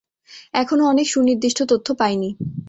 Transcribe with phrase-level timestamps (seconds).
[0.53, 2.29] এখনও অনেক সুনির্দিষ্ট তথ্য পাইনি।